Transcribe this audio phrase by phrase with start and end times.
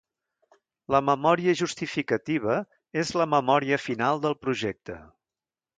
[0.95, 2.57] La memòria justificativa
[3.05, 4.99] és la memòria final del projecte.